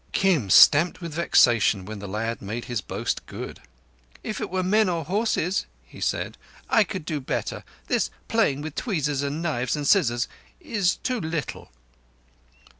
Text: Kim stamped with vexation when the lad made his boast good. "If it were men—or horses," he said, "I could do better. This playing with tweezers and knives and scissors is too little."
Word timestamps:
Kim 0.13 0.49
stamped 0.49 0.99
with 0.99 1.13
vexation 1.13 1.85
when 1.85 1.99
the 1.99 2.07
lad 2.07 2.41
made 2.41 2.65
his 2.65 2.81
boast 2.81 3.23
good. 3.27 3.59
"If 4.23 4.41
it 4.41 4.49
were 4.49 4.63
men—or 4.63 5.05
horses," 5.05 5.67
he 5.83 6.01
said, 6.01 6.39
"I 6.71 6.83
could 6.83 7.05
do 7.05 7.21
better. 7.21 7.63
This 7.85 8.09
playing 8.27 8.63
with 8.63 8.73
tweezers 8.73 9.21
and 9.21 9.43
knives 9.43 9.75
and 9.75 9.87
scissors 9.87 10.27
is 10.59 10.95
too 11.03 11.19
little." 11.19 11.69